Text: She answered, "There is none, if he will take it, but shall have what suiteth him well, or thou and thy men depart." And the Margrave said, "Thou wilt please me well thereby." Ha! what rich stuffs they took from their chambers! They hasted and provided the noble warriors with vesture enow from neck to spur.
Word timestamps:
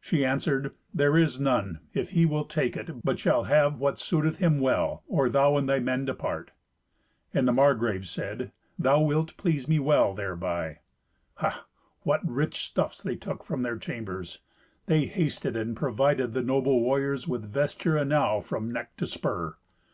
She 0.00 0.22
answered, 0.22 0.74
"There 0.92 1.16
is 1.16 1.40
none, 1.40 1.80
if 1.94 2.10
he 2.10 2.26
will 2.26 2.44
take 2.44 2.76
it, 2.76 3.02
but 3.02 3.18
shall 3.18 3.44
have 3.44 3.78
what 3.78 3.94
suiteth 3.98 4.36
him 4.36 4.60
well, 4.60 5.02
or 5.08 5.30
thou 5.30 5.56
and 5.56 5.66
thy 5.66 5.78
men 5.78 6.04
depart." 6.04 6.50
And 7.32 7.48
the 7.48 7.52
Margrave 7.54 8.06
said, 8.06 8.52
"Thou 8.78 9.00
wilt 9.00 9.34
please 9.38 9.66
me 9.66 9.78
well 9.78 10.12
thereby." 10.12 10.80
Ha! 11.36 11.64
what 12.02 12.20
rich 12.28 12.66
stuffs 12.66 13.02
they 13.02 13.16
took 13.16 13.44
from 13.44 13.62
their 13.62 13.78
chambers! 13.78 14.40
They 14.84 15.06
hasted 15.06 15.56
and 15.56 15.74
provided 15.74 16.34
the 16.34 16.42
noble 16.42 16.82
warriors 16.82 17.26
with 17.26 17.50
vesture 17.50 17.96
enow 17.96 18.40
from 18.40 18.70
neck 18.70 18.94
to 18.98 19.06
spur. 19.06 19.56